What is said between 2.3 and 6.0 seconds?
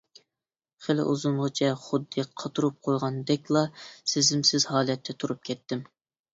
قاتۇرۇپ قويغاندەكلا سېزىمسىز ھالەتتە تۇرۇپ كەتتىم.